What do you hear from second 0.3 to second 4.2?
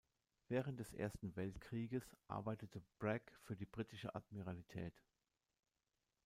Während des Ersten Weltkrieges arbeitete Bragg für die britische